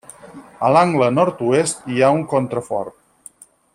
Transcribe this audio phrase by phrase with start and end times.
[0.67, 2.99] A l'angle Nord-oest hi ha un contrafort.